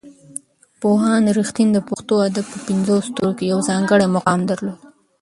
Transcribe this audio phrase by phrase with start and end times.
[0.81, 4.79] پوهاند رښتین د پښتو ادب په پنځو ستورو کې یو ځانګړی مقام درلود.